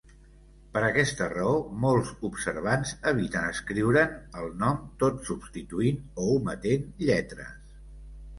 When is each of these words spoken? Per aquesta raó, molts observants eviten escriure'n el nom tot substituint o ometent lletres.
Per 0.75 0.81
aquesta 0.85 1.25
raó, 1.33 1.51
molts 1.83 2.09
observants 2.29 2.93
eviten 3.11 3.45
escriure'n 3.51 4.17
el 4.41 4.49
nom 4.65 4.81
tot 5.05 5.23
substituint 5.29 6.01
o 6.25 6.27
ometent 6.41 6.91
lletres. 7.07 7.79